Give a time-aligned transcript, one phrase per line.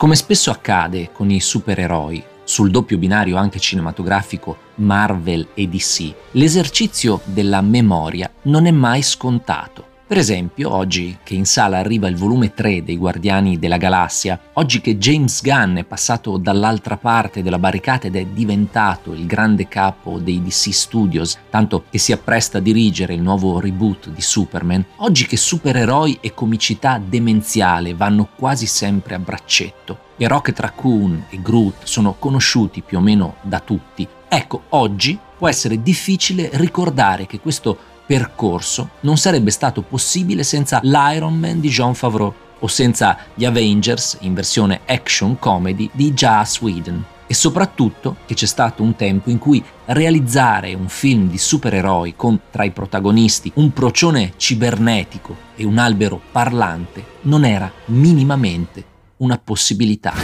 [0.00, 7.20] Come spesso accade con i supereroi, sul doppio binario anche cinematografico Marvel e DC, l'esercizio
[7.24, 9.89] della memoria non è mai scontato.
[10.10, 14.80] Per esempio, oggi che in sala arriva il volume 3 dei Guardiani della Galassia, oggi
[14.80, 20.18] che James Gunn è passato dall'altra parte della barricata ed è diventato il grande capo
[20.18, 25.26] dei DC Studios, tanto che si appresta a dirigere il nuovo reboot di Superman, oggi
[25.26, 31.84] che supereroi e comicità demenziale vanno quasi sempre a braccetto e Rocket Raccoon e Groot
[31.84, 37.78] sono conosciuti più o meno da tutti, ecco, oggi può essere difficile ricordare che questo
[38.10, 44.16] percorso non sarebbe stato possibile senza l'Iron Man di John Favreau o senza gli Avengers
[44.22, 47.04] in versione action comedy di Joss Whedon.
[47.28, 52.40] E soprattutto che c'è stato un tempo in cui realizzare un film di supereroi con
[52.50, 58.84] tra i protagonisti un procione cibernetico e un albero parlante non era minimamente
[59.18, 60.14] una possibilità.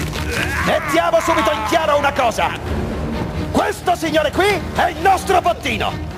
[0.67, 2.51] Mettiamo subito in chiaro una cosa!
[3.53, 6.16] Questo signore qui è il nostro bottino!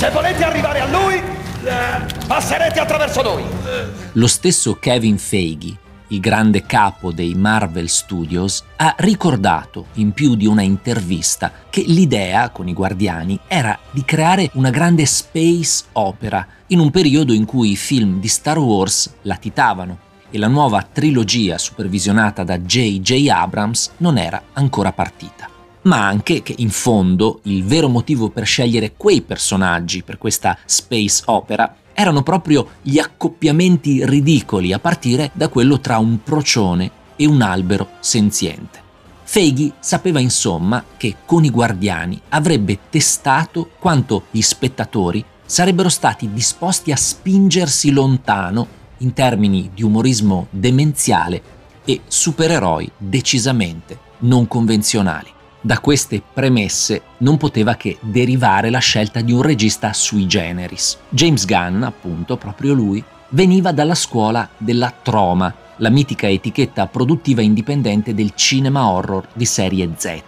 [0.00, 1.20] Se volete arrivare a lui,
[2.26, 3.44] passerete attraverso noi.
[4.12, 5.76] Lo stesso Kevin Feige,
[6.08, 12.48] il grande capo dei Marvel Studios, ha ricordato in più di una intervista che l'idea
[12.48, 17.72] con i Guardiani era di creare una grande space opera in un periodo in cui
[17.72, 19.98] i film di Star Wars latitavano
[20.30, 23.28] e la nuova trilogia supervisionata da J.J.
[23.28, 28.94] Abrams non era ancora partita ma anche che in fondo il vero motivo per scegliere
[28.96, 35.80] quei personaggi per questa space opera erano proprio gli accoppiamenti ridicoli a partire da quello
[35.80, 38.88] tra un procione e un albero senziente.
[39.22, 46.90] Feighi sapeva insomma che con i guardiani avrebbe testato quanto gli spettatori sarebbero stati disposti
[46.90, 51.42] a spingersi lontano in termini di umorismo demenziale
[51.84, 55.38] e supereroi decisamente non convenzionali.
[55.62, 60.96] Da queste premesse non poteva che derivare la scelta di un regista sui generis.
[61.10, 68.14] James Gunn, appunto, proprio lui, veniva dalla scuola della Troma, la mitica etichetta produttiva indipendente
[68.14, 70.20] del cinema horror di serie Z.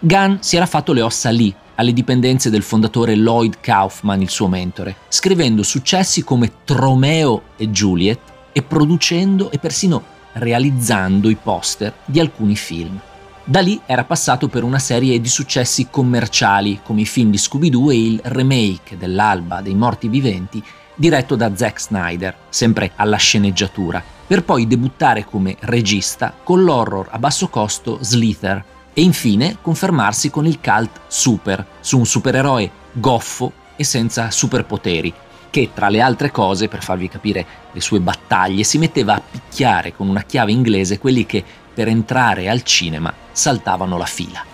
[0.00, 4.48] Gunn si era fatto le ossa lì, alle dipendenze del fondatore Lloyd Kaufman, il suo
[4.48, 8.18] mentore, scrivendo successi come Tromeo e Juliet
[8.50, 13.00] e producendo e persino realizzando i poster di alcuni film.
[13.44, 17.90] Da lì era passato per una serie di successi commerciali come i film di Scooby-Doo
[17.90, 20.62] e il remake dell'Alba dei Morti Viventi
[20.94, 27.18] diretto da Zack Snyder, sempre alla sceneggiatura, per poi debuttare come regista con l'horror a
[27.18, 28.64] basso costo Slither
[28.94, 35.12] e infine confermarsi con il cult Super, su un supereroe goffo e senza superpoteri,
[35.50, 39.94] che tra le altre cose, per farvi capire le sue battaglie, si metteva a picchiare
[39.94, 41.44] con una chiave inglese quelli che
[41.74, 44.44] per entrare al cinema saltavano la fila.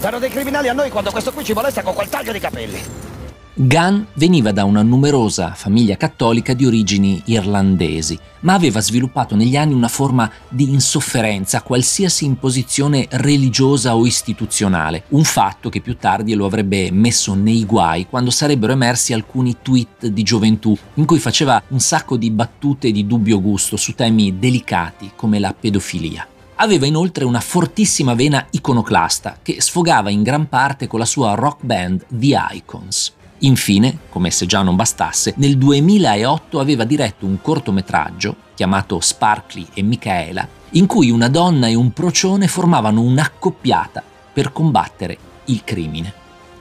[0.00, 2.82] Danno dei criminali a noi quando questo qui ci molesta con quel taglio di capelli.
[3.58, 9.72] Gunn veniva da una numerosa famiglia cattolica di origini irlandesi, ma aveva sviluppato negli anni
[9.72, 16.34] una forma di insofferenza a qualsiasi imposizione religiosa o istituzionale, un fatto che più tardi
[16.34, 21.62] lo avrebbe messo nei guai quando sarebbero emersi alcuni tweet di gioventù in cui faceva
[21.68, 26.28] un sacco di battute di dubbio gusto su temi delicati come la pedofilia.
[26.56, 31.64] Aveva inoltre una fortissima vena iconoclasta che sfogava in gran parte con la sua rock
[31.64, 33.14] band The Icons.
[33.40, 39.82] Infine, come se già non bastasse, nel 2008 aveva diretto un cortometraggio chiamato Sparkly e
[39.82, 44.02] Michaela, in cui una donna e un procione formavano un'accoppiata
[44.32, 46.12] per combattere il crimine.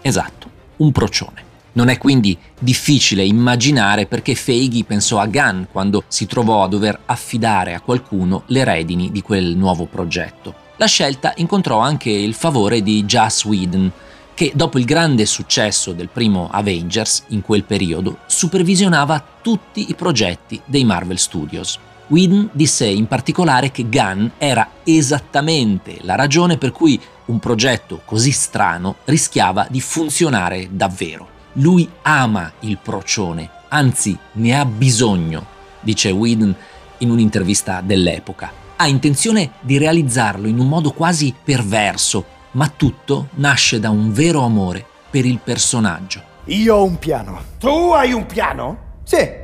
[0.01, 1.43] Esatto, un procione.
[1.73, 7.01] Non è quindi difficile immaginare perché Feighi pensò a Gunn quando si trovò a dover
[7.05, 10.63] affidare a qualcuno le redini di quel nuovo progetto.
[10.77, 13.91] La scelta incontrò anche il favore di Joss Whedon,
[14.35, 20.61] che dopo il grande successo del primo Avengers in quel periodo supervisionava tutti i progetti
[20.65, 21.79] dei Marvel Studios.
[22.07, 28.31] Whedon disse in particolare che Gunn era esattamente la ragione per cui un progetto così
[28.31, 31.27] strano rischiava di funzionare davvero.
[31.53, 35.45] Lui ama il procione, anzi ne ha bisogno,
[35.79, 36.53] dice Whedon
[36.99, 38.51] in un'intervista dell'epoca.
[38.75, 42.25] Ha intenzione di realizzarlo in un modo quasi perverso,
[42.55, 46.33] ma tutto nasce da un vero amore per il personaggio.
[46.45, 47.41] Io ho un piano.
[47.59, 48.77] Tu hai un piano?
[49.03, 49.43] Sì.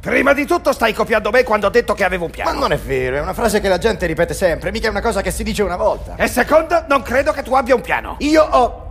[0.00, 2.52] Prima di tutto stai copiando me quando ho detto che avevo un piano.
[2.52, 5.00] Ma non è vero, è una frase che la gente ripete sempre, mica è una
[5.00, 6.14] cosa che si dice una volta.
[6.16, 8.16] E secondo, non credo che tu abbia un piano.
[8.20, 8.86] Io ho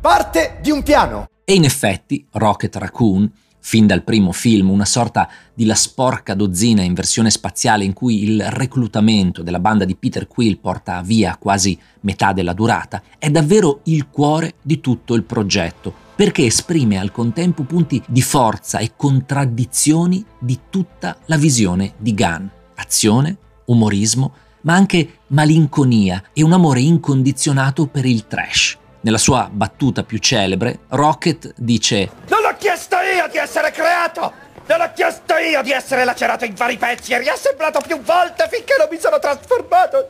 [0.00, 1.28] parte di un piano.
[1.44, 6.82] E in effetti Rocket Raccoon fin dal primo film, una sorta di La sporca dozzina
[6.82, 11.78] in versione spaziale in cui il reclutamento della banda di Peter Quill porta via quasi
[12.00, 17.62] metà della durata, è davvero il cuore di tutto il progetto, perché esprime al contempo
[17.64, 22.46] punti di forza e contraddizioni di tutta la visione di Gunn.
[22.76, 24.32] Azione, umorismo,
[24.62, 28.76] ma anche malinconia e un amore incondizionato per il trash.
[29.00, 34.46] Nella sua battuta più celebre, Rocket dice Non l'ho chiesto io di essere creato!
[34.66, 38.74] Non ho chiesto io di essere lacerato in vari pezzi e riassemblato più volte finché
[38.78, 40.08] non mi sono trasformato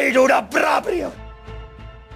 [0.00, 1.24] in un abbroprio!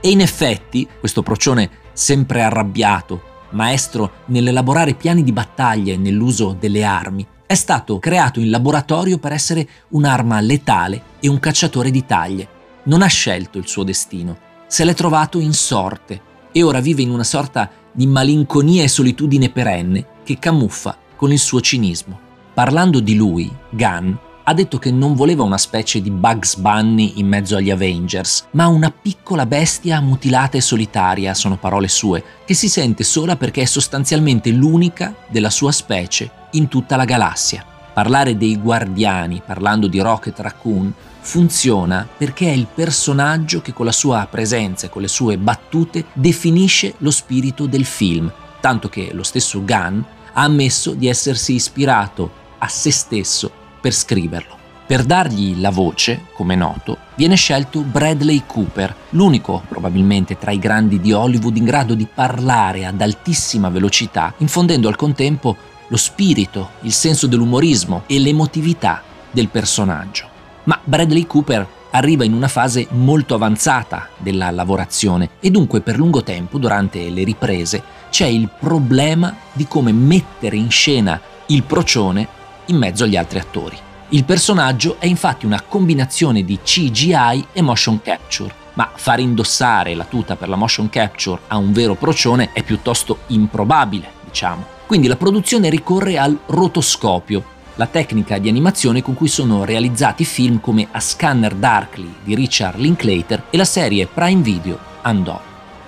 [0.01, 6.83] E in effetti, questo procione sempre arrabbiato, maestro nell'elaborare piani di battaglia e nell'uso delle
[6.83, 12.49] armi, è stato creato in laboratorio per essere un'arma letale e un cacciatore di taglie.
[12.85, 16.21] Non ha scelto il suo destino se l'è trovato in sorte
[16.53, 21.39] e ora vive in una sorta di malinconia e solitudine perenne che camuffa con il
[21.39, 22.19] suo cinismo.
[22.55, 24.13] Parlando di lui, Gunn
[24.45, 28.67] ha detto che non voleva una specie di Bugs Bunny in mezzo agli Avengers, ma
[28.67, 33.67] una piccola bestia mutilata e solitaria, sono parole sue, che si sente sola perché è
[33.67, 37.65] sostanzialmente l'unica della sua specie in tutta la galassia.
[37.93, 43.93] Parlare dei guardiani, parlando di Rocket Raccoon, funziona perché è il personaggio che con la
[43.93, 49.23] sua presenza e con le sue battute definisce lo spirito del film, tanto che lo
[49.23, 50.01] stesso Gunn
[50.33, 53.51] ha ammesso di essersi ispirato a se stesso
[53.81, 54.59] per scriverlo.
[54.87, 61.01] Per dargli la voce, come noto, viene scelto Bradley Cooper, l'unico probabilmente tra i grandi
[61.01, 65.57] di Hollywood in grado di parlare ad altissima velocità, infondendo al contempo
[65.91, 70.29] lo spirito, il senso dell'umorismo e l'emotività del personaggio.
[70.65, 76.23] Ma Bradley Cooper arriva in una fase molto avanzata della lavorazione e dunque per lungo
[76.23, 82.29] tempo durante le riprese c'è il problema di come mettere in scena il procione
[82.67, 83.77] in mezzo agli altri attori.
[84.11, 90.05] Il personaggio è infatti una combinazione di CGI e motion capture, ma far indossare la
[90.05, 94.79] tuta per la motion capture a un vero procione è piuttosto improbabile, diciamo.
[94.91, 97.45] Quindi la produzione ricorre al rotoscopio,
[97.77, 102.77] la tecnica di animazione con cui sono realizzati film come A Scanner Darkly di Richard
[102.77, 105.41] Linklater e la serie Prime Video Andò.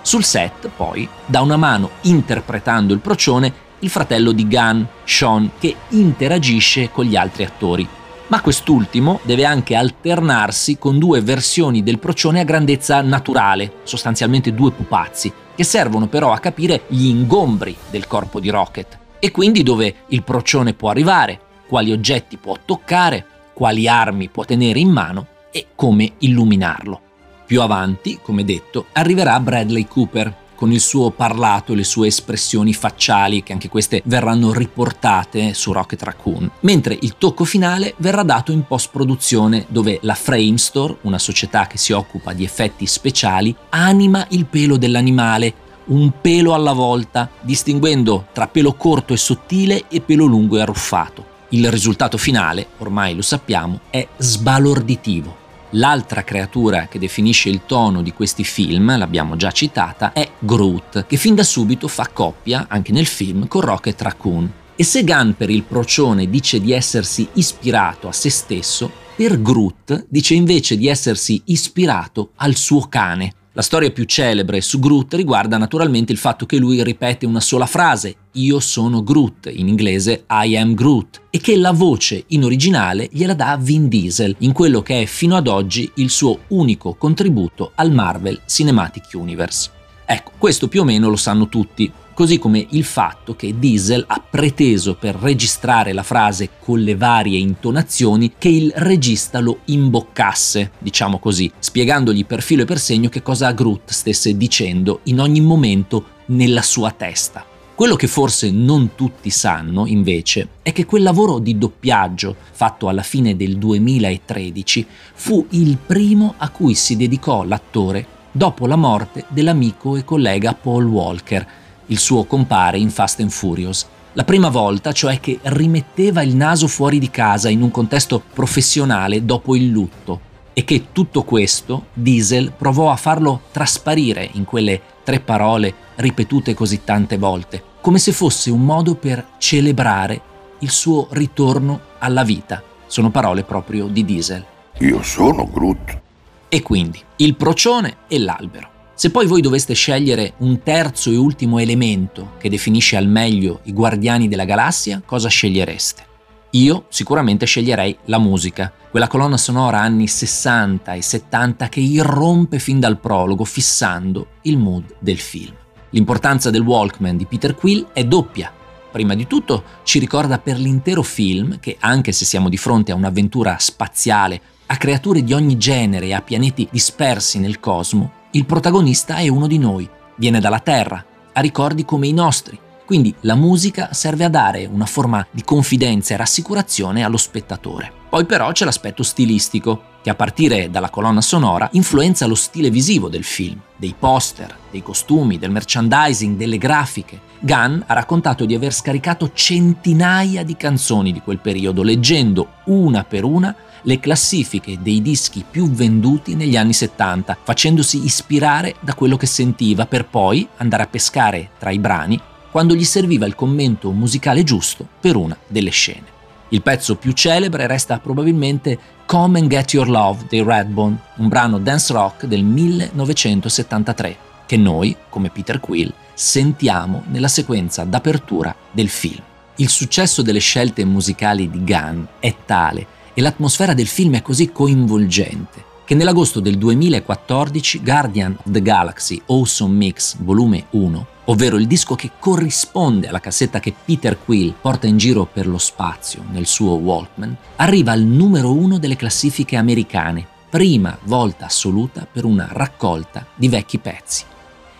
[0.02, 5.74] Sul set, poi, da una mano interpretando il procione il fratello di Gunn, Sean, che
[5.88, 7.84] interagisce con gli altri attori.
[8.28, 14.70] Ma quest'ultimo deve anche alternarsi con due versioni del procione a grandezza naturale, sostanzialmente due
[14.70, 19.94] pupazzi, che servono però a capire gli ingombri del corpo di Rocket e quindi dove
[20.08, 25.68] il procione può arrivare, quali oggetti può toccare, quali armi può tenere in mano e
[25.74, 27.00] come illuminarlo.
[27.46, 32.72] Più avanti, come detto, arriverà Bradley Cooper con il suo parlato e le sue espressioni
[32.72, 38.52] facciali, che anche queste verranno riportate su Rocket Raccoon, mentre il tocco finale verrà dato
[38.52, 44.46] in post-produzione, dove la Framestore, una società che si occupa di effetti speciali, anima il
[44.46, 45.52] pelo dell'animale,
[45.86, 51.26] un pelo alla volta, distinguendo tra pelo corto e sottile e pelo lungo e arruffato.
[51.48, 55.41] Il risultato finale, ormai lo sappiamo, è sbalorditivo.
[55.76, 61.16] L'altra creatura che definisce il tono di questi film, l'abbiamo già citata, è Groot, che
[61.16, 64.52] fin da subito fa coppia, anche nel film, con Rocket Raccoon.
[64.76, 70.06] E se Gunn per il procione dice di essersi ispirato a se stesso, per Groot
[70.08, 75.58] dice invece di essersi ispirato al suo cane, la storia più celebre su Groot riguarda
[75.58, 80.56] naturalmente il fatto che lui ripete una sola frase, io sono Groot, in inglese I
[80.56, 85.02] am Groot, e che la voce in originale gliela dà Vin Diesel, in quello che
[85.02, 89.70] è fino ad oggi il suo unico contributo al Marvel Cinematic Universe.
[90.06, 94.22] Ecco, questo più o meno lo sanno tutti, così come il fatto che Diesel ha
[94.28, 101.18] preteso per registrare la frase con le varie intonazioni che il regista lo imboccasse, diciamo
[101.18, 106.04] così, spiegandogli per filo e per segno che cosa Groot stesse dicendo in ogni momento
[106.26, 107.46] nella sua testa.
[107.74, 113.02] Quello che forse non tutti sanno, invece, è che quel lavoro di doppiaggio fatto alla
[113.02, 119.96] fine del 2013 fu il primo a cui si dedicò l'attore dopo la morte dell'amico
[119.96, 121.46] e collega Paul Walker,
[121.86, 123.86] il suo compare in Fast and Furious.
[124.14, 129.24] La prima volta, cioè che rimetteva il naso fuori di casa in un contesto professionale
[129.24, 135.20] dopo il lutto e che tutto questo Diesel provò a farlo trasparire in quelle tre
[135.20, 140.20] parole ripetute così tante volte, come se fosse un modo per celebrare
[140.58, 142.62] il suo ritorno alla vita.
[142.86, 144.44] Sono parole proprio di Diesel.
[144.78, 146.00] Io sono Groot.
[146.48, 148.71] E quindi il procione e l'albero.
[148.94, 153.72] Se poi voi doveste scegliere un terzo e ultimo elemento che definisce al meglio i
[153.72, 156.10] guardiani della galassia, cosa scegliereste?
[156.50, 162.78] Io sicuramente sceglierei la musica, quella colonna sonora anni 60 e 70 che irrompe fin
[162.78, 165.54] dal prologo fissando il mood del film.
[165.90, 168.52] L'importanza del Walkman di Peter Quill è doppia.
[168.92, 172.96] Prima di tutto ci ricorda per l'intero film che anche se siamo di fronte a
[172.96, 179.16] un'avventura spaziale, a creature di ogni genere e a pianeti dispersi nel cosmo, il protagonista
[179.16, 179.86] è uno di noi,
[180.16, 182.58] viene dalla Terra, ha ricordi come i nostri.
[182.86, 187.92] Quindi la musica serve a dare una forma di confidenza e rassicurazione allo spettatore.
[188.08, 193.08] Poi però c'è l'aspetto stilistico, che a partire dalla colonna sonora influenza lo stile visivo
[193.08, 197.20] del film, dei poster, dei costumi, del merchandising, delle grafiche.
[197.38, 203.24] Gunn ha raccontato di aver scaricato centinaia di canzoni di quel periodo, leggendo una per
[203.24, 209.26] una le classifiche dei dischi più venduti negli anni 70, facendosi ispirare da quello che
[209.26, 214.44] sentiva per poi andare a pescare tra i brani quando gli serviva il commento musicale
[214.44, 216.20] giusto per una delle scene.
[216.52, 221.58] Il pezzo più celebre resta probabilmente Come and Get Your Love dei Redbone, un brano
[221.58, 229.22] dance rock del 1973, che noi, come Peter Quill, sentiamo nella sequenza d'apertura del film.
[229.56, 234.52] Il successo delle scelte musicali di Gunn è tale e l'atmosfera del film è così
[234.52, 241.66] coinvolgente che nell'agosto del 2014 Guardian of the Galaxy Awesome Mix volume 1, ovvero il
[241.66, 246.46] disco che corrisponde alla cassetta che Peter Quill porta in giro per lo spazio nel
[246.46, 253.26] suo Walkman, arriva al numero uno delle classifiche americane, prima volta assoluta per una raccolta
[253.34, 254.24] di vecchi pezzi.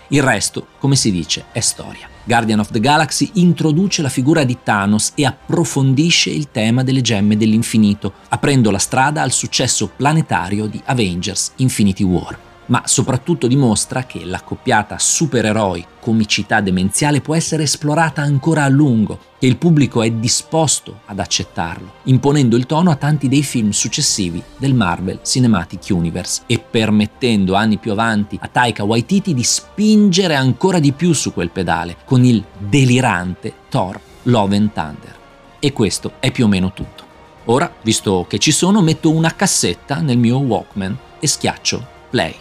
[0.09, 2.09] Il resto, come si dice, è storia.
[2.25, 7.37] Guardian of the Galaxy introduce la figura di Thanos e approfondisce il tema delle gemme
[7.37, 14.25] dell'infinito, aprendo la strada al successo planetario di Avengers Infinity War ma soprattutto dimostra che
[14.25, 21.01] l'accoppiata supereroi comicità demenziale può essere esplorata ancora a lungo e il pubblico è disposto
[21.07, 26.59] ad accettarlo, imponendo il tono a tanti dei film successivi del Marvel Cinematic Universe e
[26.59, 31.97] permettendo anni più avanti a Taika Waititi di spingere ancora di più su quel pedale
[32.05, 35.17] con il delirante Thor Love and Thunder.
[35.59, 37.03] E questo è più o meno tutto.
[37.47, 42.35] Ora, visto che ci sono, metto una cassetta nel mio Walkman e schiaccio play.